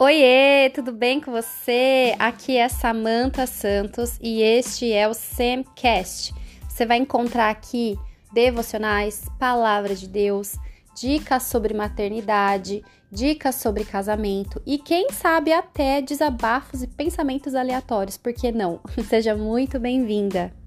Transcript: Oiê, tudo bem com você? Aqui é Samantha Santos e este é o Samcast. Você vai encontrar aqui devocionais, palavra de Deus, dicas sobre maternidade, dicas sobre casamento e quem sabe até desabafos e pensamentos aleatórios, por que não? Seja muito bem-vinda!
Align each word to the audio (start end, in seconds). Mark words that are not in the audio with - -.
Oiê, 0.00 0.70
tudo 0.72 0.92
bem 0.92 1.20
com 1.20 1.32
você? 1.32 2.14
Aqui 2.20 2.56
é 2.56 2.68
Samantha 2.68 3.48
Santos 3.48 4.16
e 4.22 4.40
este 4.42 4.92
é 4.92 5.08
o 5.08 5.12
Samcast. 5.12 6.32
Você 6.68 6.86
vai 6.86 6.98
encontrar 6.98 7.50
aqui 7.50 7.98
devocionais, 8.32 9.24
palavra 9.40 9.96
de 9.96 10.06
Deus, 10.06 10.54
dicas 10.94 11.42
sobre 11.42 11.74
maternidade, 11.74 12.84
dicas 13.10 13.56
sobre 13.56 13.84
casamento 13.84 14.62
e 14.64 14.78
quem 14.78 15.10
sabe 15.10 15.52
até 15.52 16.00
desabafos 16.00 16.80
e 16.84 16.86
pensamentos 16.86 17.56
aleatórios, 17.56 18.16
por 18.16 18.32
que 18.32 18.52
não? 18.52 18.78
Seja 19.08 19.34
muito 19.34 19.80
bem-vinda! 19.80 20.57